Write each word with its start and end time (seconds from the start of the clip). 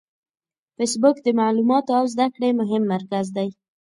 فېسبوک 0.75 1.17
د 1.23 1.27
معلوماتو 1.39 1.91
او 1.99 2.05
زده 2.13 2.27
کړې 2.35 2.49
مهم 2.61 2.83
مرکز 2.93 3.25
دی 3.37 3.49